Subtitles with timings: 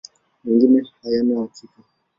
[0.43, 1.81] Mengine hayana hakika.